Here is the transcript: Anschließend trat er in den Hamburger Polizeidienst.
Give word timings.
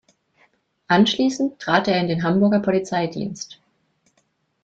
Anschließend 0.87 1.59
trat 1.59 1.87
er 1.87 1.99
in 2.01 2.07
den 2.07 2.23
Hamburger 2.23 2.59
Polizeidienst. 2.59 3.61